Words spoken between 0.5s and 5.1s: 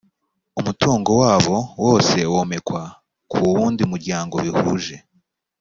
umutungo wabo wose womekwa ku wundi muryango bihuje